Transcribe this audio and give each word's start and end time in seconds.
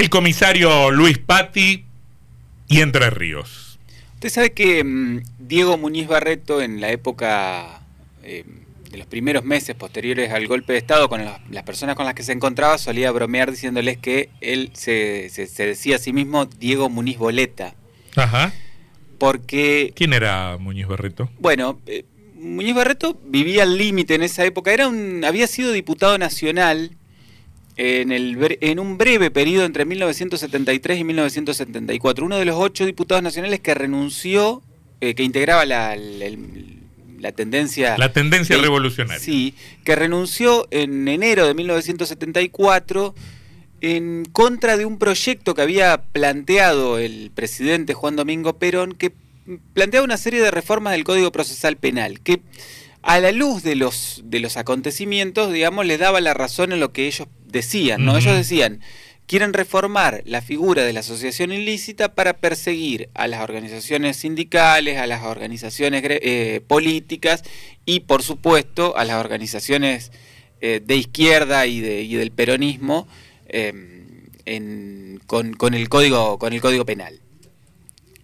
El 0.00 0.08
comisario 0.08 0.90
Luis 0.90 1.18
Patti 1.18 1.84
y 2.68 2.80
Entre 2.80 3.10
Ríos. 3.10 3.78
Usted 4.14 4.30
sabe 4.30 4.52
que 4.54 4.82
mm, 4.82 5.20
Diego 5.38 5.76
Muñiz 5.76 6.08
Barreto 6.08 6.62
en 6.62 6.80
la 6.80 6.88
época 6.90 7.82
eh, 8.22 8.46
de 8.90 8.96
los 8.96 9.06
primeros 9.06 9.44
meses 9.44 9.76
posteriores 9.76 10.32
al 10.32 10.46
golpe 10.46 10.72
de 10.72 10.78
Estado 10.78 11.10
con 11.10 11.22
las 11.22 11.62
personas 11.64 11.96
con 11.96 12.06
las 12.06 12.14
que 12.14 12.22
se 12.22 12.32
encontraba 12.32 12.78
solía 12.78 13.12
bromear 13.12 13.50
diciéndoles 13.50 13.98
que 13.98 14.30
él 14.40 14.70
se, 14.72 15.30
decía 15.58 15.96
a 15.96 15.98
sí 15.98 16.14
mismo 16.14 16.46
Diego 16.46 16.88
Muñiz 16.88 17.18
Boleta. 17.18 17.74
Ajá. 18.16 18.54
Porque... 19.18 19.92
¿Quién 19.94 20.14
era 20.14 20.56
Muñiz 20.56 20.86
Barreto? 20.86 21.28
Bueno, 21.38 21.78
eh, 21.84 22.06
Muñiz 22.36 22.74
Barreto 22.74 23.20
vivía 23.22 23.64
al 23.64 23.76
límite 23.76 24.14
en 24.14 24.22
esa 24.22 24.46
época. 24.46 24.72
Era 24.72 24.88
un, 24.88 25.26
había 25.26 25.46
sido 25.46 25.72
diputado 25.72 26.16
nacional 26.16 26.96
en, 27.82 28.12
el, 28.12 28.58
en 28.60 28.78
un 28.78 28.98
breve 28.98 29.30
periodo 29.30 29.64
entre 29.64 29.86
1973 29.86 30.98
y 30.98 31.04
1974, 31.04 32.26
uno 32.26 32.36
de 32.36 32.44
los 32.44 32.56
ocho 32.58 32.84
diputados 32.84 33.22
nacionales 33.22 33.60
que 33.60 33.72
renunció, 33.72 34.62
eh, 35.00 35.14
que 35.14 35.22
integraba 35.22 35.64
la, 35.64 35.96
la, 35.96 37.32
tendencia... 37.32 37.96
La 37.96 38.12
tendencia 38.12 38.58
revolucionaria. 38.58 39.18
Sí, 39.18 39.54
que 39.82 39.96
renunció 39.96 40.68
en 40.70 41.08
enero 41.08 41.46
de 41.46 41.54
1974 41.54 43.14
en 43.80 44.26
contra 44.26 44.76
de 44.76 44.84
un 44.84 44.98
proyecto 44.98 45.54
que 45.54 45.62
había 45.62 46.02
planteado 46.02 46.98
el 46.98 47.30
presidente 47.34 47.94
Juan 47.94 48.14
Domingo 48.14 48.58
Perón, 48.58 48.92
que 48.92 49.14
planteaba 49.72 50.04
una 50.04 50.18
serie 50.18 50.42
de 50.42 50.50
reformas 50.50 50.92
del 50.92 51.04
Código 51.04 51.32
Procesal 51.32 51.78
Penal, 51.78 52.20
que 52.20 52.42
a 53.02 53.20
la 53.20 53.32
luz 53.32 53.62
de 53.62 53.74
los, 53.74 54.22
de 54.24 54.40
los 54.40 54.56
acontecimientos, 54.56 55.52
digamos, 55.52 55.86
le 55.86 55.98
daba 55.98 56.20
la 56.20 56.34
razón 56.34 56.72
en 56.72 56.80
lo 56.80 56.92
que 56.92 57.06
ellos 57.06 57.28
decían, 57.46 58.04
¿no? 58.04 58.16
Ellos 58.16 58.36
decían, 58.36 58.80
quieren 59.26 59.52
reformar 59.52 60.22
la 60.26 60.42
figura 60.42 60.82
de 60.82 60.92
la 60.92 61.00
asociación 61.00 61.52
ilícita 61.52 62.14
para 62.14 62.38
perseguir 62.38 63.08
a 63.14 63.28
las 63.28 63.42
organizaciones 63.42 64.16
sindicales, 64.16 64.98
a 64.98 65.06
las 65.06 65.22
organizaciones 65.22 66.02
eh, 66.04 66.60
políticas 66.66 67.42
y, 67.86 68.00
por 68.00 68.22
supuesto, 68.22 68.96
a 68.96 69.04
las 69.04 69.16
organizaciones 69.16 70.12
eh, 70.60 70.82
de 70.84 70.96
izquierda 70.96 71.66
y, 71.66 71.80
de, 71.80 72.02
y 72.02 72.14
del 72.16 72.32
peronismo 72.32 73.08
em, 73.48 74.00
con, 75.26 75.74
el 75.74 75.88
código, 75.88 76.38
con 76.38 76.52
el 76.52 76.60
código 76.60 76.84
penal. 76.84 77.20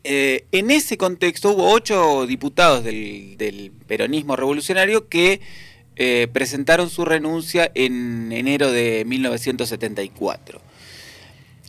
Eh, 0.08 0.46
en 0.52 0.70
ese 0.70 0.96
contexto 0.96 1.50
hubo 1.50 1.68
ocho 1.72 2.28
diputados 2.28 2.84
del, 2.84 3.36
del 3.38 3.72
peronismo 3.88 4.36
revolucionario 4.36 5.08
que 5.08 5.40
eh, 5.96 6.28
presentaron 6.32 6.90
su 6.90 7.04
renuncia 7.04 7.72
en 7.74 8.30
enero 8.30 8.70
de 8.70 9.04
1974. 9.04 10.60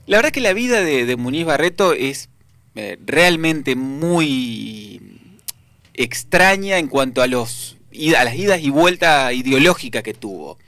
La 0.05 0.17
verdad 0.17 0.29
que 0.31 0.39
la 0.39 0.53
vida 0.53 0.81
de, 0.83 1.15
Muniz 1.15 1.45
Barreto 1.45 1.93
es 1.93 2.29
eh, 2.75 2.99
realmente 3.03 3.75
muy 3.75 5.01
extraña 5.95 6.77
en 6.77 6.89
cuanto 6.89 7.23
a, 7.23 7.27
los, 7.27 7.77
a 8.15 8.23
las 8.23 8.35
idas 8.35 8.61
y 8.61 8.69
vueltas 8.69 9.33
ideológicas 9.33 10.03
que 10.03 10.13
tuvo. 10.13 10.59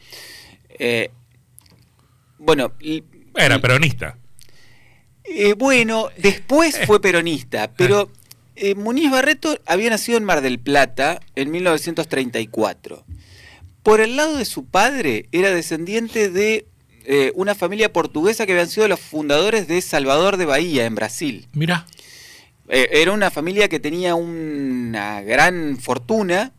Bueno, 2.40 2.72
era 3.36 3.60
peronista. 3.62 4.19
Bueno, 5.58 6.10
después 6.18 6.80
fue 6.86 7.02
peronista, 7.02 7.72
pero 7.72 8.10
Muniz 8.76 9.10
Barreto 9.12 9.58
había 9.66 9.90
nacido 9.90 10.18
en 10.18 10.26
Mar 10.26 10.42
del 10.42 10.60
Plata 10.60 11.20
en 11.36 11.52
1934. 11.52 13.06
Por 13.84 14.02
el 14.02 14.18
lado 14.18 14.38
de 14.38 14.46
su 14.46 14.66
padre, 14.66 15.28
era 15.32 15.52
descendiente 15.52 16.30
de 16.30 16.66
eh, 17.06 17.32
una 17.34 17.56
familia 17.56 17.92
portuguesa 17.92 18.46
que 18.46 18.52
habían 18.52 18.70
sido 18.70 18.88
los 18.88 19.00
fundadores 19.00 19.68
de 19.68 19.82
Salvador 19.82 20.38
de 20.38 20.46
Bahía, 20.46 20.86
en 20.86 20.94
Brasil. 20.94 21.48
Mira. 21.54 21.88
Eh, 22.68 22.88
era 23.02 23.14
una 23.14 23.32
familia 23.32 23.68
que 23.68 23.80
tenía 23.80 24.14
una 24.14 25.22
gran 25.22 25.80
fortuna. 25.80 26.52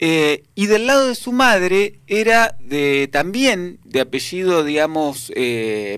Eh, 0.00 0.42
y 0.54 0.66
del 0.66 0.86
lado 0.86 1.08
de 1.08 1.14
su 1.14 1.32
madre 1.32 2.00
era 2.08 2.58
de 2.60 3.08
también 3.10 3.78
de 3.84 4.02
apellido, 4.02 4.64
digamos, 4.64 5.32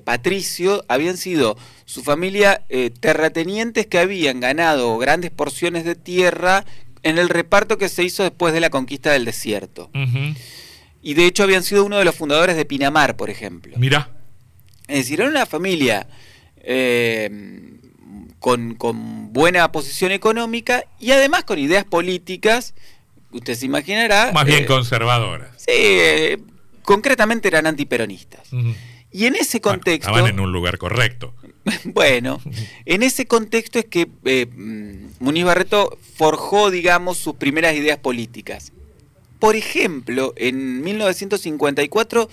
patricio, 0.04 0.84
habían 0.86 1.16
sido 1.16 1.56
su 1.86 2.02
familia 2.02 2.64
terratenientes 3.00 3.86
que 3.86 3.98
habían 3.98 4.40
ganado 4.40 4.98
grandes 4.98 5.30
porciones 5.30 5.84
de 5.84 5.94
tierra 5.94 6.66
en 7.02 7.18
el 7.18 7.28
reparto 7.28 7.78
que 7.78 7.88
se 7.88 8.02
hizo 8.02 8.24
después 8.24 8.52
de 8.52 8.60
la 8.60 8.70
conquista 8.70 9.12
del 9.12 9.24
desierto. 9.24 9.90
Y 11.00 11.14
de 11.14 11.26
hecho 11.26 11.44
habían 11.44 11.62
sido 11.62 11.84
uno 11.84 11.98
de 11.98 12.04
los 12.04 12.16
fundadores 12.16 12.56
de 12.56 12.64
Pinamar, 12.64 13.16
por 13.16 13.30
ejemplo. 13.30 13.76
Mira. 13.78 14.10
Es 14.88 14.98
decir, 14.98 15.20
era 15.20 15.30
una 15.30 15.46
familia 15.46 16.08
eh, 16.56 17.30
con, 18.40 18.76
buena 19.32 19.70
posición 19.70 20.10
económica 20.10 20.84
y 20.98 21.12
además 21.12 21.44
con 21.44 21.60
ideas 21.60 21.84
políticas, 21.84 22.74
usted 23.30 23.54
se 23.54 23.66
imaginará. 23.66 24.32
Más 24.32 24.44
bien 24.44 24.64
eh, 24.64 24.66
conservadoras. 24.66 25.50
Sí, 25.58 25.72
eh, 25.72 26.38
concretamente 26.82 27.46
eran 27.46 27.66
antiperonistas. 27.66 28.48
Y 29.16 29.24
en 29.24 29.34
ese 29.34 29.62
contexto. 29.62 30.10
estaban 30.10 30.28
en 30.28 30.40
un 30.40 30.52
lugar 30.52 30.76
correcto. 30.76 31.32
bueno, 31.84 32.38
en 32.84 33.02
ese 33.02 33.24
contexto 33.24 33.78
es 33.78 33.86
que 33.86 34.10
eh, 34.26 34.44
Muniz 35.20 35.42
Barreto 35.42 35.96
forjó, 36.16 36.70
digamos, 36.70 37.16
sus 37.16 37.34
primeras 37.36 37.74
ideas 37.74 37.96
políticas. 37.96 38.74
Por 39.38 39.56
ejemplo, 39.56 40.34
en 40.36 40.82
1954 40.82 42.28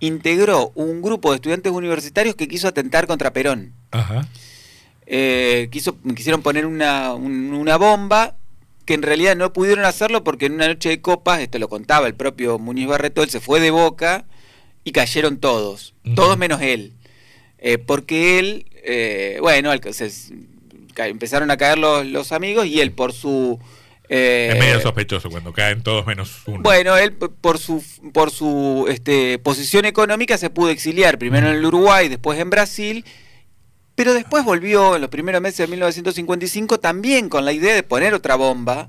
integró 0.00 0.72
un 0.74 1.00
grupo 1.00 1.30
de 1.30 1.36
estudiantes 1.36 1.72
universitarios 1.72 2.34
que 2.34 2.48
quiso 2.48 2.68
atentar 2.68 3.06
contra 3.06 3.32
Perón. 3.32 3.72
Ajá. 3.92 4.28
Eh, 5.06 5.68
quiso, 5.72 5.96
quisieron 6.14 6.42
poner 6.42 6.66
una, 6.66 7.14
bomba 7.78 8.36
que 8.84 8.92
en 8.92 9.00
realidad 9.00 9.36
no 9.36 9.54
pudieron 9.54 9.86
hacerlo 9.86 10.22
porque 10.22 10.46
en 10.46 10.52
una 10.52 10.68
noche 10.68 10.90
de 10.90 11.00
copas, 11.00 11.40
esto 11.40 11.58
lo 11.58 11.70
contaba 11.70 12.06
el 12.06 12.14
propio 12.14 12.58
Muniz 12.58 12.88
Barreto, 12.88 13.22
él 13.22 13.30
se 13.30 13.40
fue 13.40 13.58
de 13.58 13.70
boca 13.70 14.26
y 14.86 14.92
cayeron 14.92 15.38
todos, 15.38 15.94
todos 16.14 16.38
menos 16.38 16.62
él. 16.62 16.92
Eh, 17.58 17.76
porque 17.76 18.38
él, 18.38 18.66
eh, 18.84 19.38
bueno, 19.40 19.72
empezaron 20.96 21.50
a 21.50 21.56
caer 21.56 21.76
los, 21.76 22.30
amigos 22.30 22.66
y 22.66 22.80
él 22.80 22.92
por 22.92 23.12
su... 23.12 23.58
Eh, 24.08 24.50
es 24.52 24.58
medio 24.60 24.80
sospechoso 24.80 25.28
cuando 25.28 25.52
caen 25.52 25.82
todos 25.82 26.06
menos 26.06 26.42
uno. 26.46 26.60
Bueno, 26.62 26.96
él 26.96 27.14
por 27.14 27.58
su, 27.58 27.84
por 28.12 28.30
su 28.30 28.86
este, 28.88 29.40
posición 29.40 29.86
económica 29.86 30.38
se 30.38 30.50
pudo 30.50 30.70
exiliar, 30.70 31.18
primero 31.18 31.48
en 31.48 31.56
el 31.56 31.64
Uruguay, 31.64 32.08
después 32.08 32.38
en 32.38 32.50
Brasil, 32.50 33.04
pero 33.96 34.14
después 34.14 34.44
volvió 34.44 34.94
en 34.94 35.00
los 35.00 35.10
primeros 35.10 35.42
meses 35.42 35.58
de 35.58 35.66
1955 35.66 36.78
también 36.78 37.28
con 37.28 37.44
la 37.44 37.52
idea 37.52 37.74
de 37.74 37.82
poner 37.82 38.14
otra 38.14 38.36
bomba, 38.36 38.88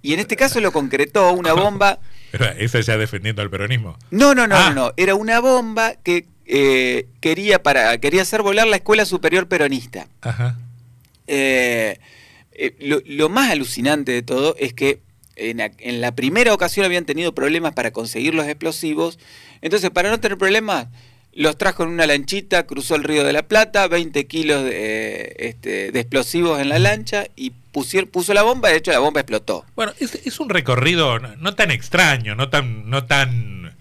y 0.00 0.14
en 0.14 0.20
este 0.20 0.36
caso 0.36 0.58
lo 0.62 0.72
concretó, 0.72 1.32
una 1.32 1.52
bomba... 1.52 1.98
¿Esa 2.58 2.80
ya 2.80 2.96
defendiendo 2.96 3.42
al 3.42 3.50
peronismo? 3.50 3.98
No, 4.10 4.34
no, 4.34 4.46
no, 4.46 4.56
no, 4.56 4.66
ah. 4.66 4.72
no, 4.74 4.92
era 4.96 5.14
una 5.14 5.40
bomba 5.40 5.94
que 6.02 6.26
eh, 6.46 7.06
quería, 7.20 7.62
para, 7.62 7.98
quería 7.98 8.22
hacer 8.22 8.42
volar 8.42 8.66
la 8.66 8.76
Escuela 8.76 9.04
Superior 9.04 9.48
Peronista. 9.48 10.08
Eh, 11.26 11.98
eh, 12.52 13.02
lo, 13.06 13.28
más 13.28 13.50
alucinante 13.50 14.12
de 14.12 14.22
todo 14.22 14.54
es 14.58 14.74
que 14.74 15.00
en, 15.36 16.00
la 16.00 16.14
primera 16.14 16.52
ocasión 16.52 16.84
habían 16.84 17.06
tenido 17.06 17.34
problemas 17.34 17.72
para 17.72 17.92
conseguir 17.92 18.34
los 18.34 18.46
explosivos. 18.46 19.18
Entonces, 19.62 19.90
para 19.90 20.10
no 20.10 20.20
tener 20.20 20.38
problemas, 20.38 20.88
los 21.34 21.58
trajo 21.58 21.82
en 21.82 21.90
una 21.90 22.06
lanchita, 22.06 22.66
cruzó 22.66 22.94
el 22.94 23.04
río 23.04 23.24
de 23.24 23.32
la 23.32 23.42
Plata, 23.48 23.88
20 23.88 24.26
kilos 24.26 24.64
de, 24.64 25.34
este, 25.38 25.90
de 25.92 26.00
explosivos 26.00 26.60
en 26.60 26.68
la 26.68 26.78
lancha 26.78 27.26
y 27.36 27.52
puso 27.72 28.34
la 28.34 28.42
bomba. 28.42 28.68
De 28.68 28.76
hecho, 28.76 28.92
la 28.92 29.00
bomba 29.00 29.20
explotó. 29.20 29.64
Bueno, 29.74 29.92
es, 29.98 30.40
un 30.40 30.48
recorrido 30.48 31.18
no, 31.18 31.54
tan 31.54 31.70
extraño, 31.70 32.34
no 32.34 32.48
tan, 32.48 32.88
no 32.88 33.04
tan 33.04 33.74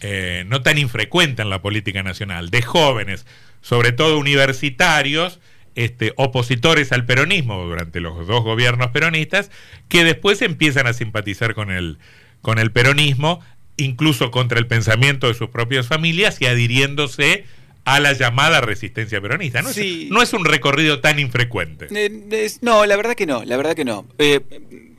eh, 0.00 0.44
no 0.48 0.62
tan 0.62 0.78
infrecuente 0.78 1.42
en 1.42 1.50
la 1.50 1.62
política 1.62 2.02
nacional, 2.02 2.50
de 2.50 2.62
jóvenes, 2.62 3.24
sobre 3.62 3.92
todo 3.92 4.18
universitarios, 4.18 5.40
este, 5.74 6.12
opositores 6.16 6.92
al 6.92 7.06
peronismo 7.06 7.64
durante 7.64 8.00
los 8.00 8.26
dos 8.26 8.42
gobiernos 8.42 8.90
peronistas, 8.90 9.50
que 9.88 10.04
después 10.04 10.42
empiezan 10.42 10.86
a 10.86 10.92
simpatizar 10.92 11.54
con 11.54 11.70
el, 11.70 11.98
con 12.42 12.58
el 12.58 12.72
peronismo 12.72 13.40
incluso 13.76 14.30
contra 14.30 14.58
el 14.58 14.66
pensamiento 14.66 15.28
de 15.28 15.34
sus 15.34 15.48
propias 15.50 15.86
familias 15.86 16.36
y 16.40 16.46
adhiriéndose 16.46 17.44
a 17.84 18.00
la 18.00 18.12
llamada 18.14 18.60
resistencia 18.60 19.20
peronista. 19.20 19.62
No, 19.62 19.72
Sí. 19.72 20.04
es, 20.06 20.10
no 20.10 20.20
es 20.22 20.32
un 20.32 20.44
recorrido 20.44 21.00
tan 21.00 21.18
infrecuente. 21.20 21.86
Eh, 21.94 22.10
es- 22.32 22.62
no, 22.62 22.84
la 22.86 22.96
verdad 22.96 23.14
que 23.14 23.26
no, 23.26 23.44
la 23.44 23.56
verdad 23.56 23.74
que 23.76 23.84
no. 23.84 24.06
Eh, 24.18 24.40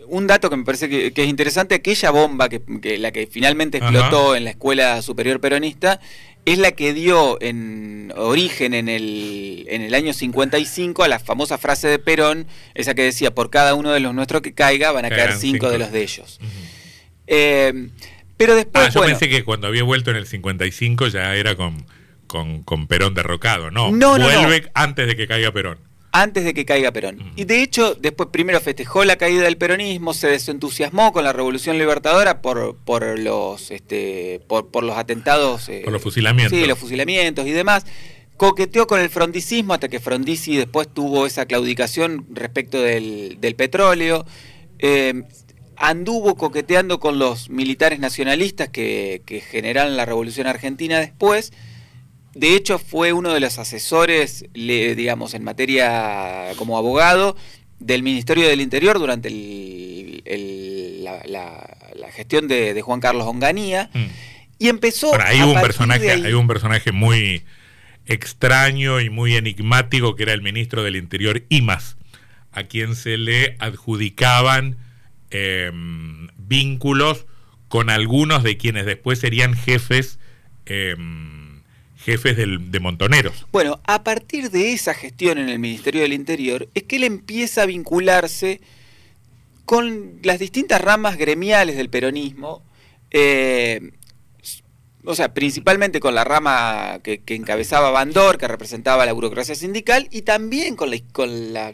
un 0.07 0.25
dato 0.25 0.49
que 0.49 0.55
me 0.55 0.63
parece 0.63 0.87
que, 0.87 1.11
que 1.11 1.23
es 1.23 1.27
interesante, 1.29 1.75
aquella 1.75 2.11
bomba 2.11 2.47
que, 2.47 2.61
que 2.81 2.97
la 2.97 3.11
que 3.11 3.27
finalmente 3.27 3.79
Ajá. 3.79 3.89
explotó 3.89 4.35
en 4.37 4.45
la 4.45 4.51
Escuela 4.51 5.01
Superior 5.01 5.41
Peronista 5.41 5.99
es 6.45 6.59
la 6.59 6.71
que 6.71 6.93
dio 6.93 7.37
en 7.41 8.13
origen 8.15 8.73
en 8.73 8.87
el, 8.87 9.65
en 9.67 9.81
el 9.81 9.93
año 9.93 10.13
55 10.13 11.03
a 11.03 11.09
la 11.09 11.19
famosa 11.19 11.57
frase 11.57 11.89
de 11.89 11.99
Perón, 11.99 12.47
esa 12.73 12.95
que 12.95 13.01
decía, 13.03 13.35
por 13.35 13.49
cada 13.49 13.75
uno 13.75 13.91
de 13.91 13.99
los 13.99 14.13
nuestros 14.15 14.41
que 14.41 14.53
caiga 14.53 14.93
van 14.93 15.03
a 15.03 15.09
caer 15.09 15.21
Caerán 15.23 15.39
cinco, 15.41 15.53
cinco. 15.65 15.69
de 15.71 15.77
los 15.79 15.91
de 15.91 16.03
ellos. 16.03 16.39
Eh, 17.27 17.89
pero 18.37 18.55
después, 18.55 18.85
Ah, 18.85 18.89
yo 18.89 18.99
bueno, 19.01 19.11
pensé 19.17 19.29
que 19.29 19.43
cuando 19.43 19.67
había 19.67 19.83
vuelto 19.83 20.11
en 20.11 20.17
el 20.17 20.27
55 20.27 21.07
ya 21.07 21.35
era 21.35 21.55
con, 21.55 21.85
con, 22.27 22.63
con 22.63 22.87
Perón 22.87 23.13
derrocado. 23.13 23.71
No, 23.71 23.91
No, 23.91 24.17
no, 24.17 24.25
vuelve 24.25 24.69
antes 24.73 25.07
de 25.07 25.15
que 25.15 25.27
caiga 25.27 25.51
Perón. 25.51 25.79
antes 26.11 26.43
de 26.45 26.53
que 26.53 26.65
caiga 26.65 26.91
Perón. 26.91 27.19
Ujú. 27.19 27.29
Y 27.35 27.43
de 27.45 27.61
hecho, 27.61 27.95
después 27.95 28.29
primero 28.31 28.59
festejó 28.61 29.03
la 29.05 29.15
caída 29.17 29.43
del 29.43 29.57
peronismo, 29.57 30.13
se 30.13 30.27
desentusiasmó 30.27 31.11
con 31.13 31.23
la 31.23 31.33
Revolución 31.33 31.77
Libertadora 31.77 32.41
por, 32.41 32.75
por 32.77 33.17
los 33.19 33.69
este, 33.71 34.41
por, 34.47 34.69
por 34.71 34.83
los 34.83 34.97
atentados. 34.97 35.67
eh, 35.69 35.81
Por 35.83 35.93
los 35.93 36.01
fusilamientos. 36.01 36.57
Sí, 36.57 36.65
los 36.65 36.77
fusilamientos 36.79 37.45
y 37.45 37.51
demás. 37.51 37.85
Coqueteó 38.37 38.85
con 38.85 38.99
el 38.99 39.09
frondicismo 39.09 39.73
hasta 39.73 39.89
que 39.89 39.99
Frondizi 39.99 40.55
después 40.57 40.87
tuvo 40.93 41.25
esa 41.25 41.47
claudicación 41.47 42.27
respecto 42.31 42.79
del, 42.81 43.37
del 43.41 43.55
petróleo. 43.55 44.25
Eh, 44.77 45.23
anduvo 45.77 46.35
coqueteando 46.35 46.99
con 46.99 47.19
los 47.19 47.49
militares 47.49 47.99
nacionalistas 47.99 48.69
que, 48.69 49.21
que 49.25 49.41
generaron 49.41 49.95
la 49.97 50.05
Revolución 50.05 50.47
Argentina 50.47 50.99
después. 50.99 51.53
De 52.33 52.55
hecho, 52.55 52.77
fue 52.79 53.13
uno 53.13 53.33
de 53.33 53.39
los 53.39 53.57
asesores, 53.57 54.45
digamos, 54.53 55.33
en 55.33 55.43
materia 55.43 56.51
como 56.57 56.77
abogado 56.77 57.35
del 57.79 58.03
Ministerio 58.03 58.47
del 58.47 58.61
Interior 58.61 58.99
durante 58.99 59.27
el- 59.29 60.21
el- 60.25 61.03
la, 61.03 61.21
la- 61.25 61.77
la 61.95 62.11
gestión 62.11 62.47
de, 62.47 62.73
de 62.73 62.81
Juan 62.81 62.99
Carlos 62.99 63.25
Onganía. 63.27 63.89
Mm. 63.93 64.05
Y 64.59 64.69
empezó 64.69 65.11
hay 65.21 65.39
a 65.39 65.45
un 65.45 65.53
personaje, 65.61 66.11
ahí- 66.11 66.23
hay 66.25 66.33
un 66.33 66.47
personaje 66.47 66.91
muy 66.91 67.43
extraño 68.07 68.99
y 69.01 69.09
muy 69.09 69.35
enigmático 69.35 70.15
que 70.15 70.23
era 70.23 70.33
el 70.33 70.41
ministro 70.41 70.83
del 70.83 70.95
Interior 70.95 71.43
Imas, 71.49 71.97
a 72.51 72.63
quien 72.63 72.95
se 72.95 73.17
le 73.17 73.55
adjudicaban 73.59 74.77
eh, 75.31 75.71
vínculos 76.37 77.25
con 77.67 77.89
algunos 77.89 78.43
de 78.43 78.57
quienes 78.57 78.85
después 78.85 79.19
serían 79.19 79.53
jefes 79.53 80.19
eh, 80.65 80.95
jefes 82.07 82.37
del- 82.37 82.71
de 82.71 82.79
montoneros. 82.79 83.45
Bueno, 83.51 83.81
a 83.85 84.03
partir 84.03 84.49
de 84.49 84.71
esa 84.71 84.93
gestión 84.93 85.37
en 85.37 85.49
el 85.49 85.59
Ministerio 85.59 86.01
del 86.01 86.13
Interior 86.13 86.69
es 86.73 86.83
que 86.83 86.95
él 86.95 87.03
empieza 87.03 87.63
a 87.63 87.65
vincularse 87.65 88.61
con 89.65 90.19
las 90.23 90.39
distintas 90.39 90.79
ramas 90.79 91.17
gremiales 91.17 91.75
del 91.75 91.89
peronismo, 91.89 92.63
eh, 93.11 93.91
o 95.03 95.15
sea, 95.15 95.33
principalmente 95.33 95.99
con 95.99 96.15
la 96.15 96.23
rama 96.23 96.99
que, 97.03 97.21
encabezaba 97.27 97.91
Bandor, 97.91 98.37
que 98.37 98.47
representaba 98.47 99.05
la 99.05 99.11
burocracia 99.11 99.55
sindical, 99.55 100.07
y 100.09 100.21
también 100.21 100.77
con, 100.77 100.89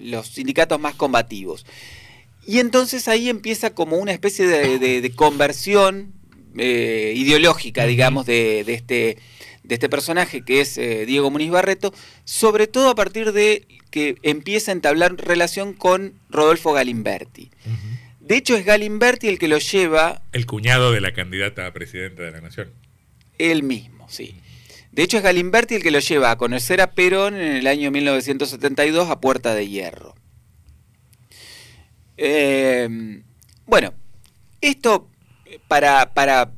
los 0.01 0.27
sindicatos 0.27 0.79
más 0.79 0.95
combativos. 0.95 1.65
Y 2.45 2.59
entonces 2.59 3.07
ahí 3.07 3.29
empieza 3.29 3.73
como 3.73 3.97
una 3.97 4.11
especie 4.11 4.45
de, 4.47 4.79
de- 4.79 5.01
de 5.01 5.11
conversión 5.11 6.13
eh, 6.57 7.13
ideológica, 7.15 7.85
digamos, 7.85 8.25
de, 8.25 8.63
de 8.65 8.73
este, 8.73 9.17
de 9.63 9.73
este 9.75 9.89
personaje 9.89 10.43
que 10.43 10.61
es 10.61 10.77
eh, 10.77 11.05
Diego 11.05 11.31
Muniz 11.31 11.49
Barreto, 11.51 11.93
sobre 12.25 12.67
todo 12.67 12.89
a 12.89 12.95
partir 12.95 13.31
de 13.31 13.65
que 13.91 14.17
empieza 14.23 14.71
a 14.71 14.73
entablar 14.73 15.15
relación 15.15 15.73
con 15.73 16.13
Rodolfo 16.29 16.73
Galimberti. 16.73 17.49
De 18.19 18.37
hecho, 18.37 18.55
es 18.55 18.65
Galimberti 18.65 19.27
el 19.27 19.37
que 19.39 19.47
lo 19.47 19.57
lleva 19.59 20.21
El 20.31 20.45
cuñado 20.45 20.91
de 20.91 21.01
la 21.01 21.13
candidata 21.13 21.65
a 21.67 21.73
presidenta 21.73 22.23
de 22.23 22.31
la 22.31 22.41
nación. 22.41 22.69
él 23.37 23.63
mismo, 23.63 24.07
sí. 24.09 24.35
De 24.91 25.03
hecho, 25.03 25.17
es 25.17 25.23
Galimberti 25.23 25.75
el 25.75 25.83
que 25.83 25.91
lo 25.91 25.99
lleva 25.99 26.31
a 26.31 26.37
conocer 26.37 26.79
a 26.81 26.91
Perón 26.91 27.35
en 27.35 27.53
el 27.55 27.67
año 27.67 27.89
1972 27.91 29.09
a 29.09 29.19
Puerta 29.19 29.55
de 29.55 29.67
Hierro. 29.67 30.15
Eh, 32.17 33.21
bueno, 33.65 33.93
esto 34.61 35.07
eh, 35.45 35.59
para, 35.67 36.13
para 36.13 36.51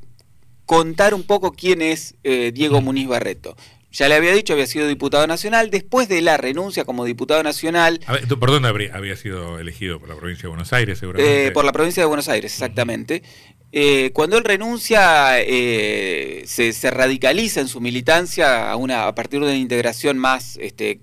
contar 0.65 1.13
un 1.13 1.23
poco 1.23 1.51
quién 1.53 1.81
es 1.81 2.15
eh, 2.23 2.51
Diego 2.53 2.81
Muniz 2.81 3.07
Barreto. 3.07 3.55
Ya 3.91 4.09
le 4.09 4.15
había 4.15 4.33
dicho, 4.33 4.51
había 4.51 4.67
sido 4.67 4.87
diputado 4.89 5.25
nacional. 5.25 5.69
Después 5.69 6.09
de 6.09 6.21
la 6.21 6.35
renuncia 6.35 6.83
como 6.83 7.05
diputado 7.05 7.41
nacional, 7.43 8.01
A 8.07 8.13
ver, 8.13 8.27
¿tú 8.27 8.37
¿Por 8.37 8.51
dónde 8.51 8.67
habría- 8.67 8.93
había 8.93 9.15
sido 9.15 9.57
elegido? 9.57 9.99
¿Por 10.01 10.09
la 10.09 10.15
provincia 10.17 10.43
de 10.43 10.47
Buenos 10.49 10.73
Aires, 10.73 10.99
seguramente? 10.99 11.47
Eh, 11.47 11.51
por 11.51 11.63
la 11.63 11.71
provincia 11.71 12.03
de 12.03 12.07
Buenos 12.07 12.27
Aires, 12.27 12.51
exactamente. 12.53 13.23
Eh, 13.71 14.11
cuando 14.13 14.37
él 14.37 14.43
renuncia, 14.43 15.39
eh, 15.39 16.43
se, 16.45 16.73
se 16.73 16.91
radicaliza 16.91 17.61
en 17.61 17.69
su 17.69 17.79
militancia 17.79 18.69
a, 18.69 18.75
una, 18.75 19.07
a 19.07 19.15
partir 19.15 19.39
de 19.39 19.45
una 19.45 19.55
integración 19.55 20.17
más 20.17 20.57
este, 20.61 20.99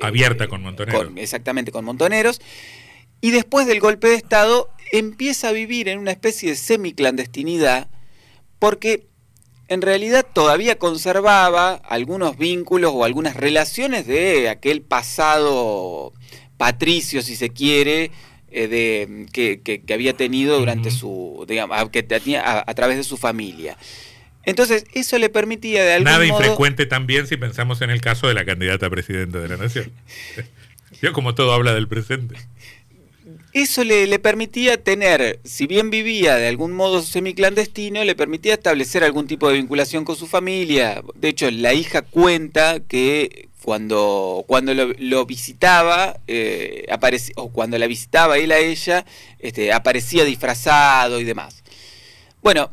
Abierta 0.00 0.48
con 0.48 0.62
Montoneros. 0.62 1.12
exactamente, 1.16 1.72
con 1.72 1.84
Montoneros. 1.84 2.40
Y 3.24 3.30
después 3.30 3.66
del 3.66 3.80
golpe 3.80 4.08
de 4.08 4.16
Estado, 4.16 4.68
empieza 4.92 5.48
a 5.48 5.52
vivir 5.52 5.88
en 5.88 5.98
una 5.98 6.10
especie 6.10 6.50
de 6.50 6.56
semiclandestinidad, 6.56 7.88
porque 8.58 9.06
en 9.68 9.80
realidad 9.80 10.26
todavía 10.30 10.76
conservaba 10.78 11.72
algunos 11.74 12.36
vínculos 12.36 12.92
o 12.94 13.02
algunas 13.02 13.34
relaciones 13.34 14.06
de 14.06 14.50
aquel 14.50 14.82
pasado 14.82 16.12
patricio, 16.58 17.22
si 17.22 17.34
se 17.36 17.48
quiere, 17.48 18.10
eh, 18.50 18.68
de, 18.68 19.26
que, 19.32 19.62
que- 19.62 19.80
que 19.80 19.94
había 19.94 20.12
tenido 20.12 20.58
durante 20.58 20.90
su, 20.90 21.46
digamos, 21.48 21.78
a- 21.78 21.90
que 21.90 22.02
tenía 22.02 22.42
a, 22.42 22.64
a 22.70 22.74
través 22.74 22.98
de 22.98 23.04
su 23.04 23.16
familia. 23.16 23.78
Entonces, 24.44 24.84
eso 24.92 25.16
le 25.18 25.30
permitía 25.30 25.82
de 25.82 25.94
algún 25.94 26.04
Nada 26.12 26.26
modo... 26.26 26.38
infrecuente 26.42 26.84
también 26.84 27.26
si 27.26 27.38
pensamos 27.38 27.80
en 27.80 27.88
el 27.88 28.02
caso 28.02 28.28
de 28.28 28.34
la 28.34 28.44
candidata 28.44 28.84
a 28.84 28.90
presidente 28.90 29.38
de 29.38 29.48
la 29.48 29.56
nación. 29.56 29.90
Yo 31.02 31.12
como 31.14 31.34
todo 31.34 31.52
habla 31.54 31.72
del 31.74 31.88
presente. 31.88 32.36
Eso 33.52 33.84
le, 33.84 34.18
permitía 34.18 34.82
tener, 34.82 35.40
si 35.44 35.66
bien 35.66 35.88
vivía 35.88 36.36
de 36.36 36.48
algún 36.48 36.72
modo 36.72 37.00
semiclandestino, 37.02 38.04
le 38.04 38.14
permitía 38.14 38.54
establecer 38.54 39.02
algún 39.02 39.26
tipo 39.26 39.48
de 39.48 39.54
vinculación 39.54 40.04
con 40.04 40.16
su 40.16 40.26
familia. 40.26 41.02
De 41.14 41.28
hecho, 41.28 41.50
la 41.50 41.72
hija 41.72 42.02
cuenta 42.02 42.80
que 42.80 43.48
cuando, 43.62 44.44
cuando 44.46 44.74
lo, 44.74 45.24
visitaba, 45.24 46.18
eh, 46.26 46.86
o 47.36 47.48
cuando 47.50 47.78
la 47.78 47.86
visitaba 47.86 48.36
él 48.36 48.52
a 48.52 48.58
ella, 48.58 49.06
este, 49.38 49.72
aparecía 49.72 50.24
disfrazado 50.24 51.18
y 51.18 51.24
demás. 51.24 51.62
Bueno, 52.42 52.70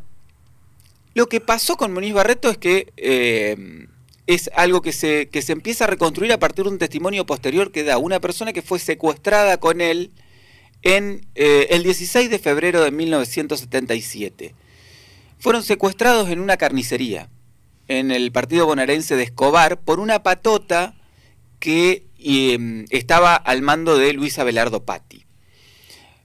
lo 1.14 1.28
que 1.28 1.40
pasó 1.40 1.76
con 1.76 1.94
Muniz 1.94 2.12
Barreto 2.12 2.50
es 2.50 2.58
que 2.58 2.92
eh, 2.98 3.86
es 4.26 4.50
algo 4.54 4.82
que 4.82 4.92
se, 4.92 5.28
que 5.28 5.40
se 5.40 5.52
empieza 5.52 5.84
a 5.84 5.88
reconstruir 5.88 6.32
a 6.32 6.38
partir 6.38 6.64
de 6.64 6.72
un 6.72 6.78
testimonio 6.78 7.24
posterior 7.24 7.72
que 7.72 7.84
da 7.84 7.96
una 7.96 8.20
persona 8.20 8.52
que 8.52 8.62
fue 8.62 8.78
secuestrada 8.78 9.58
con 9.58 9.80
él 9.80 10.10
en 10.82 11.26
eh, 11.34 11.68
el 11.70 11.82
16 11.82 12.30
de 12.30 12.38
febrero 12.38 12.82
de 12.82 12.90
1977. 12.90 14.54
Fueron 15.38 15.62
secuestrados 15.62 16.28
en 16.30 16.40
una 16.40 16.56
carnicería 16.56 17.28
en 17.88 18.10
el 18.10 18.32
partido 18.32 18.66
bonaerense 18.66 19.16
de 19.16 19.24
Escobar 19.24 19.80
por 19.80 20.00
una 20.00 20.22
patota 20.22 20.94
que 21.58 22.06
eh, 22.18 22.84
estaba 22.90 23.34
al 23.36 23.62
mando 23.62 23.96
de 23.96 24.12
Luis 24.12 24.38
Abelardo 24.38 24.84
Patti. 24.84 25.24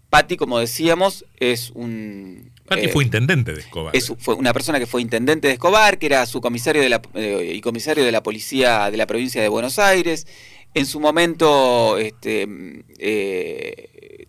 Patti, 0.10 0.38
como 0.38 0.60
decíamos, 0.60 1.26
es 1.38 1.72
un... 1.72 2.52
Pati 2.66 2.86
eh, 2.86 2.90
fue 2.90 3.04
intendente 3.04 3.54
de 3.54 3.60
Escobar. 3.60 3.96
es, 3.96 4.14
fue 4.20 4.36
una 4.36 4.54
persona 4.54 4.80
que 4.80 4.86
fue 4.86 5.02
intendente 5.02 5.48
de 5.48 5.54
Escobar, 5.54 6.00
que 6.00 6.06
era 6.06 6.26
su 6.26 6.42
comisario 6.42 6.82
de 6.82 6.90
la, 6.90 7.02
eh, 7.14 7.54
y 7.56 7.62
comisario 7.62 8.04
de 8.04 8.12
la 8.12 8.24
policía 8.24 8.90
de 8.90 8.98
la 8.98 9.08
provincia 9.08 9.42
de 9.42 9.50
Buenos 9.50 9.80
Aires. 9.80 10.28
En 10.74 10.86
su 10.86 11.00
momento 11.00 11.98
este, 11.98 12.48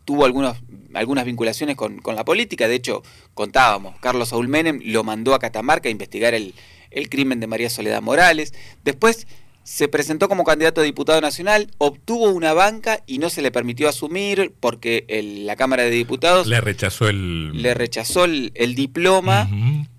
tuvo 0.09 0.25
algunos, 0.25 0.57
algunas 0.95 1.27
vinculaciones 1.27 1.77
con, 1.77 1.99
con 1.99 2.17
la 2.17 2.25
política. 2.25 2.67
De 2.67 2.77
hecho, 2.77 3.03
contábamos, 3.35 3.95
Carlos 4.01 4.31
Saúl 4.31 4.49
Menem 4.49 4.81
lo 4.87 5.05
mandó 5.05 5.35
a 5.35 5.39
Catamarca 5.39 5.91
a 5.91 5.93
investigar 5.93 6.33
el, 6.33 6.55
el 6.91 7.11
crimen 7.11 7.41
de 7.41 7.47
María 7.47 7.69
Soledad 7.69 8.01
Morales. 8.01 8.55
Después 8.85 9.27
se 9.65 9.87
presentó 9.87 10.31
como 10.31 10.45
candidato 10.45 10.81
a 10.81 10.85
diputado 10.85 11.21
nacional, 11.21 11.71
obtuvo 11.77 12.31
una 12.31 12.55
banca 12.55 13.03
y 13.07 13.19
no 13.19 13.29
se 13.29 13.43
le 13.43 13.51
permitió 13.51 13.87
asumir 13.87 14.55
porque 14.61 15.05
el- 15.09 15.45
la 15.45 15.57
Cámara 15.57 15.83
de 15.83 15.91
Diputados 15.91 16.47
Le 16.47 16.63
rechazó 16.63 17.07
el... 17.11 17.61
le 17.61 17.75
rechazó 17.75 18.25
el, 18.25 18.51
el 18.55 18.75
diploma 18.75 19.47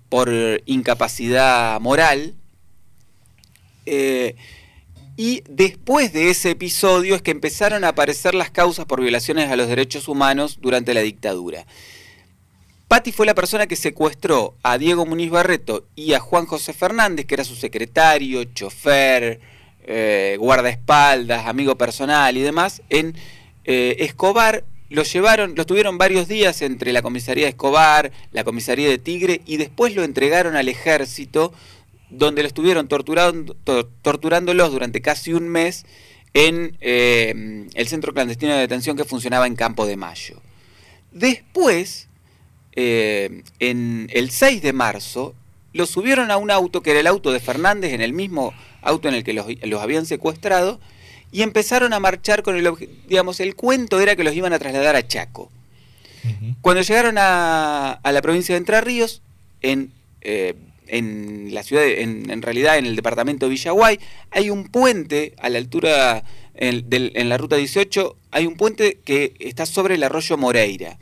por 0.08 0.28
incapacidad 0.66 1.80
moral. 1.80 2.34
Eh, 3.86 4.34
y 5.22 5.44
después 5.50 6.14
de 6.14 6.30
ese 6.30 6.48
episodio 6.48 7.14
es 7.14 7.20
que 7.20 7.30
empezaron 7.30 7.84
a 7.84 7.88
aparecer 7.88 8.34
las 8.34 8.50
causas 8.50 8.86
por 8.86 9.02
violaciones 9.02 9.50
a 9.50 9.56
los 9.56 9.68
derechos 9.68 10.08
humanos 10.08 10.60
durante 10.62 10.94
la 10.94 11.02
dictadura. 11.02 11.66
Patti 12.88 13.12
fue 13.12 13.26
la 13.26 13.34
persona 13.34 13.66
que 13.66 13.76
secuestró 13.76 14.54
a 14.62 14.78
Diego 14.78 15.04
Muniz 15.04 15.30
Barreto 15.30 15.84
y 15.94 16.14
a 16.14 16.20
Juan 16.20 16.46
José 16.46 16.72
Fernández, 16.72 17.26
que 17.26 17.34
era 17.34 17.44
su 17.44 17.54
secretario, 17.54 18.44
chofer, 18.44 19.40
eh, 19.84 20.38
guardaespaldas, 20.40 21.46
amigo 21.46 21.76
personal 21.76 22.34
y 22.38 22.40
demás, 22.40 22.80
en 22.88 23.14
eh, 23.66 23.96
Escobar. 23.98 24.64
Los 24.88 25.12
llevaron, 25.12 25.52
los 25.54 25.66
tuvieron 25.66 25.98
varios 25.98 26.28
días 26.28 26.62
entre 26.62 26.94
la 26.94 27.02
comisaría 27.02 27.44
de 27.44 27.50
Escobar, 27.50 28.10
la 28.32 28.42
comisaría 28.42 28.88
de 28.88 28.96
Tigre 28.96 29.42
y 29.44 29.58
después 29.58 29.94
lo 29.94 30.02
entregaron 30.02 30.56
al 30.56 30.70
ejército, 30.70 31.52
donde 32.10 32.42
lo 32.42 32.48
estuvieron 32.48 32.88
torturando, 32.88 33.56
torturándolos 34.02 34.72
durante 34.72 35.00
casi 35.00 35.32
un 35.32 35.48
mes 35.48 35.86
en 36.34 36.76
eh, 36.80 37.66
el 37.74 37.88
centro 37.88 38.12
clandestino 38.12 38.52
de 38.52 38.60
detención 38.60 38.96
que 38.96 39.04
funcionaba 39.04 39.46
en 39.46 39.56
Campo 39.56 39.86
de 39.86 39.96
Mayo. 39.96 40.40
Después, 41.12 42.08
eh, 42.72 43.42
en 43.58 44.08
el 44.12 44.30
6 44.30 44.62
de 44.62 44.72
marzo, 44.72 45.34
lo 45.72 45.86
subieron 45.86 46.30
a 46.30 46.36
un 46.36 46.50
auto 46.50 46.82
que 46.82 46.90
era 46.90 47.00
el 47.00 47.06
auto 47.06 47.32
de 47.32 47.40
Fernández, 47.40 47.92
en 47.92 48.00
el 48.00 48.12
mismo 48.12 48.52
auto 48.82 49.08
en 49.08 49.14
el 49.14 49.24
que 49.24 49.32
los, 49.32 49.46
habían 49.80 50.06
secuestrado, 50.06 50.80
y 51.32 51.42
empezaron 51.42 51.92
a 51.92 52.00
marchar 52.00 52.42
con 52.42 52.56
el 52.56 52.68
digamos, 53.08 53.38
el 53.40 53.54
cuento 53.54 54.00
era 54.00 54.16
que 54.16 54.24
los 54.24 54.34
iban 54.34 54.52
a 54.52 54.58
trasladar 54.58 54.96
a 54.96 55.06
Chaco. 55.06 55.50
Cuando 56.60 56.82
llegaron 56.82 57.16
a, 57.18 58.00
la 58.04 58.22
provincia 58.22 58.54
de 58.54 58.58
Entre 58.58 58.80
Ríos, 58.80 59.22
en, 59.62 59.90
eh, 60.20 60.54
en 60.90 61.54
la 61.54 61.62
ciudad, 61.62 61.86
en, 61.86 62.42
realidad 62.42 62.76
en 62.76 62.86
el 62.86 62.96
departamento 62.96 63.46
de 63.46 63.50
Villaguay, 63.50 63.98
hay 64.30 64.50
un 64.50 64.64
puente 64.64 65.34
a 65.38 65.48
la 65.48 65.58
altura, 65.58 66.24
en, 66.54 67.28
la 67.28 67.38
ruta 67.38 67.56
18, 67.56 68.16
hay 68.32 68.46
un 68.46 68.56
puente 68.56 68.98
que 69.04 69.34
está 69.38 69.66
sobre 69.66 69.94
el 69.94 70.02
arroyo 70.02 70.36
Moreira. 70.36 70.98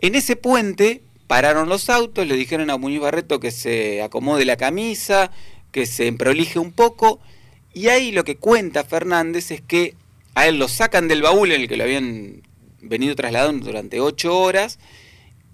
En 0.00 0.14
ese 0.14 0.36
puente 0.36 1.02
pararon 1.26 1.68
los 1.68 1.90
autos, 1.90 2.26
le 2.26 2.36
dijeron 2.36 2.70
a 2.70 2.78
Muñoz 2.78 3.02
Barreto 3.02 3.40
que 3.40 3.50
se 3.50 4.02
acomode 4.02 4.44
la 4.44 4.56
camisa, 4.56 5.30
que 5.70 5.86
se 5.86 6.06
emprolije 6.06 6.58
un 6.58 6.72
poco, 6.72 7.20
y 7.74 7.88
ahí 7.88 8.10
lo 8.10 8.24
que 8.24 8.36
cuenta 8.36 8.84
Fernández 8.84 9.50
es 9.50 9.60
que 9.60 9.94
a 10.34 10.46
él 10.46 10.58
lo 10.58 10.68
sacan 10.68 11.08
del 11.08 11.22
baúl 11.22 11.52
en 11.52 11.60
el 11.60 11.68
que 11.68 11.76
lo 11.76 11.84
habían 11.84 12.42
venido 12.80 13.14
trasladando 13.14 13.66
durante 13.66 14.00
ocho 14.00 14.38
horas 14.38 14.78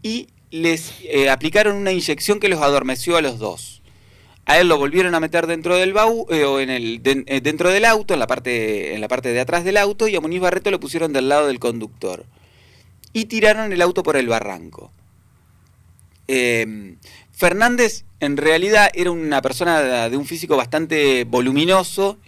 y 0.03 0.29
les 0.51 0.95
eh, 1.05 1.31
aplicaron 1.31 1.77
una 1.77 1.93
inyección 1.93 2.41
que 2.41 2.49
los 2.49 2.61
adormeció 2.61 3.17
a 3.17 3.23
los 3.23 3.39
dos. 3.39 3.83
A 4.47 4.59
él 4.59 4.69
lo 4.69 4.79
volvieron 4.79 5.15
a 5.15 5.21
meter 5.21 5.47
dentro 5.47 5.77
del 5.77 5.91
eh, 5.91 6.45
o 6.45 6.61
en 6.61 6.71
el, 6.71 7.01
eh, 7.05 7.41
dentro 7.41 7.71
del 7.71 7.85
auto, 7.85 8.15
en 8.15 8.21
la, 8.21 8.27
parte, 8.27 8.95
en 8.95 9.01
la 9.01 9.09
parte 9.09 9.33
de 9.33 9.41
atrás 9.41 9.65
del 9.65 9.77
auto, 9.77 10.09
y 10.09 10.17
a 10.17 10.21
Muñiz 10.21 10.41
Barreto 10.41 10.71
lo 10.71 10.81
pusieron 10.81 11.13
del 11.13 11.29
lado 11.29 11.47
del 11.47 11.61
conductor 11.61 12.27
y 13.13 13.27
tiraron 13.27 13.73
el 13.73 13.83
auto 13.83 14.03
por 14.03 14.17
el 14.17 14.29
barranco. 14.29 14.93
Em, 16.27 16.97
Fernández 17.33 18.05
en 18.21 18.37
realidad 18.37 18.91
era 18.95 19.11
una 19.11 19.43
persona 19.43 20.09
de 20.09 20.17
un 20.17 20.27
físico 20.27 20.57
bastante 20.57 21.25
voluminoso 21.25 22.19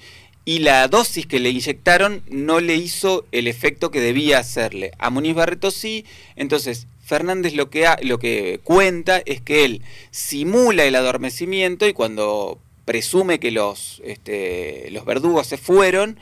y 0.44 0.58
la 0.58 0.88
dosis 0.88 1.26
que 1.26 1.38
le 1.38 1.50
inyectaron 1.50 2.22
no 2.28 2.60
le 2.60 2.74
hizo 2.76 3.26
el 3.30 3.46
efecto 3.46 3.90
que 3.90 4.00
debía 4.00 4.38
hacerle. 4.38 4.92
A 4.98 5.10
Muniz 5.10 5.34
Barreto 5.34 5.70
sí, 5.70 6.04
entonces 6.34 6.88
Fernández 7.12 7.52
lo 7.52 7.68
que, 7.68 7.86
lo 8.04 8.18
que 8.18 8.58
cuenta 8.64 9.20
es 9.26 9.42
que 9.42 9.66
él 9.66 9.82
simula 10.12 10.84
el 10.84 10.94
adormecimiento 10.94 11.86
y 11.86 11.92
cuando 11.92 12.58
presume 12.86 13.38
que 13.38 13.50
los, 13.50 14.00
este, 14.02 14.88
los 14.92 15.04
verdugos 15.04 15.46
se 15.46 15.58
fueron, 15.58 16.18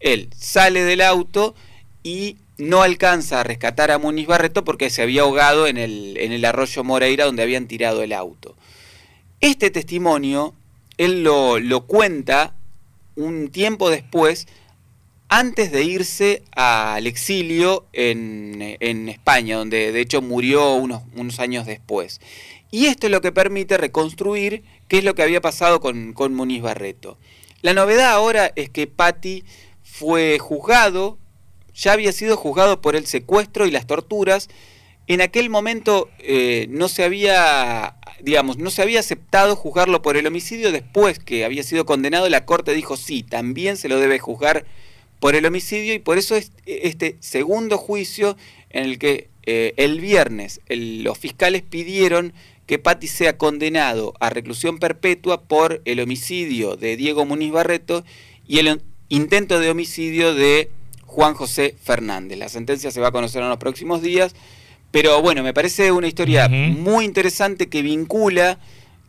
él 0.00 0.28
sale 0.36 0.84
del 0.84 1.00
auto 1.00 1.54
y 2.02 2.36
no 2.58 2.82
alcanza 2.82 3.40
a 3.40 3.42
rescatar 3.42 3.90
a 3.90 3.96
Muniz 3.96 4.26
Barreto 4.26 4.64
porque 4.64 4.90
se 4.90 5.00
había 5.00 5.22
ahogado 5.22 5.66
en 5.66 5.78
el, 5.78 6.18
en 6.18 6.30
el 6.30 6.44
arroyo 6.44 6.84
Moreira 6.84 7.24
donde 7.24 7.42
habían 7.42 7.66
tirado 7.66 8.02
el 8.02 8.12
auto. 8.12 8.54
Este 9.40 9.70
testimonio, 9.70 10.52
él 10.98 11.24
lo, 11.24 11.58
lo 11.58 11.86
cuenta 11.86 12.52
un 13.16 13.48
tiempo 13.48 13.88
después, 13.88 14.46
antes 15.28 15.72
de 15.72 15.84
irse 15.84 16.42
al 16.52 17.06
exilio 17.06 17.86
en, 17.92 18.76
en, 18.80 19.08
España, 19.08 19.56
donde 19.56 19.92
de 19.92 20.00
hecho 20.00 20.22
murió 20.22 20.74
unos, 20.74 21.02
unos, 21.16 21.40
años 21.40 21.66
después. 21.66 22.20
Y 22.70 22.86
esto 22.86 23.06
es 23.06 23.12
lo 23.12 23.20
que 23.20 23.32
permite 23.32 23.76
reconstruir 23.76 24.62
qué 24.88 24.98
es 24.98 25.04
lo 25.04 25.14
que 25.14 25.22
había 25.22 25.40
pasado 25.40 25.80
con, 25.80 26.12
con 26.12 26.34
Muniz 26.34 26.62
Barreto. 26.62 27.18
La 27.62 27.74
novedad 27.74 28.12
ahora 28.12 28.52
es 28.56 28.70
que 28.70 28.86
Patti 28.86 29.44
fue 29.82 30.38
juzgado 30.38 31.18
ya 31.74 31.92
había 31.92 32.12
sido 32.12 32.36
juzgado 32.36 32.80
por 32.80 32.96
el 32.96 33.06
secuestro 33.06 33.66
y 33.66 33.70
las 33.70 33.86
torturas. 33.86 34.48
En 35.06 35.20
aquel 35.20 35.50
momento 35.50 36.08
eh, 36.20 36.66
no 36.70 36.88
se 36.88 37.04
había, 37.04 37.96
digamos, 38.20 38.58
no 38.58 38.70
se 38.70 38.80
había 38.80 39.00
aceptado 39.00 39.56
juzgarlo 39.56 40.00
por 40.00 40.16
el 40.16 40.26
homicidio. 40.26 40.72
Después 40.72 41.18
que 41.18 41.44
había 41.44 41.62
sido 41.62 41.84
condenado, 41.84 42.28
la 42.28 42.46
corte 42.46 42.72
dijo 42.72 42.96
sí, 42.96 43.22
también 43.22 43.76
se 43.76 43.88
lo 43.88 43.98
debe 43.98 44.18
juzgar 44.18 44.64
por 45.24 45.36
el 45.36 45.46
homicidio 45.46 45.94
y 45.94 46.00
por 46.00 46.18
eso 46.18 46.36
es 46.36 46.52
este 46.66 47.16
segundo 47.18 47.78
juicio 47.78 48.36
en 48.68 48.84
el 48.84 48.98
que 48.98 49.30
eh, 49.46 49.72
el 49.78 49.98
viernes 49.98 50.60
los 50.68 51.16
fiscales 51.16 51.62
pidieron 51.62 52.34
que 52.66 52.78
Patti 52.78 53.06
sea 53.06 53.38
condenado 53.38 54.12
a 54.20 54.28
reclusión 54.28 54.78
perpetua 54.78 55.40
por 55.40 55.80
el 55.86 56.00
homicidio 56.00 56.76
de 56.76 56.98
Diego 56.98 57.24
Muniz 57.24 57.52
Barreto 57.52 58.04
y 58.46 58.58
el 58.58 58.82
intento 59.08 59.60
de 59.60 59.70
homicidio 59.70 60.34
de 60.34 60.68
Juan 61.06 61.32
José 61.32 61.74
Fernández. 61.82 62.36
La 62.36 62.50
sentencia 62.50 62.90
se 62.90 63.00
va 63.00 63.08
a 63.08 63.12
conocer 63.12 63.42
en 63.42 63.48
los 63.48 63.56
próximos 63.56 64.02
días, 64.02 64.34
pero 64.90 65.22
bueno, 65.22 65.42
me 65.42 65.54
parece 65.54 65.90
una 65.90 66.06
historia 66.06 66.50
muy 66.50 67.06
interesante 67.06 67.70
que 67.70 67.80
vincula 67.80 68.58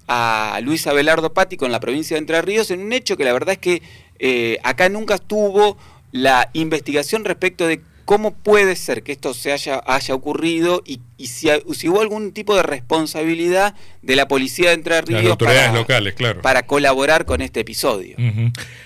a 0.07 0.61
Luis 0.63 0.87
Abelardo 0.87 1.33
Patti 1.33 1.57
con 1.57 1.73
la 1.73 1.81
provincia 1.81 2.15
de 2.15 2.19
Entre 2.19 2.41
Ríos 2.41 2.71
en 2.71 2.79
un 2.79 2.93
hecho 2.93 3.17
que 3.17 3.25
la 3.25 3.33
verdad 3.33 3.53
es 3.53 3.57
que 3.57 3.81
eh, 4.17 4.59
acá 4.63 4.87
nunca 4.87 5.15
estuvo 5.15 5.77
la 6.15 6.49
investigación 6.53 7.25
respecto 7.25 7.67
de 7.67 7.81
cómo 8.05 8.33
puede 8.33 8.77
ser 8.77 9.03
que 9.03 9.11
esto 9.11 9.33
se 9.33 9.51
haya, 9.51 9.83
haya 9.85 10.15
ocurrido 10.15 10.81
y, 10.85 11.01
si, 11.27 11.49
hubo 11.89 11.99
algún 11.99 12.31
tipo 12.31 12.55
de 12.55 12.63
responsabilidad 12.63 13.75
de 14.01 14.15
la 14.15 14.25
policía 14.29 14.69
de 14.69 14.75
Entre 14.75 15.01
Ríos 15.01 15.25
autoridades 15.25 15.67
para, 15.67 15.77
locales, 15.77 16.13
claro. 16.13 16.41
para 16.41 16.65
colaborar 16.65 17.25
con 17.25 17.41
este 17.41 17.59
episodio. 17.59 18.15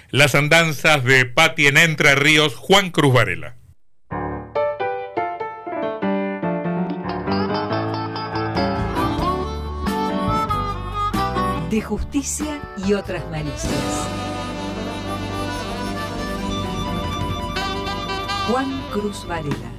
Las 0.10 0.34
andanzas 0.34 1.04
de 1.04 1.26
Pati 1.26 1.68
en 1.68 1.78
Entre 1.78 2.16
Ríos, 2.16 2.56
Juan 2.56 2.90
Cruz 2.90 3.14
Varela. 3.14 3.56
De 11.70 11.80
justicia 11.80 12.60
y 12.88 12.94
otras 12.94 13.30
malicias. 13.30 14.29
Juan 18.50 18.82
Cruz 18.90 19.26
Varela. 19.26 19.79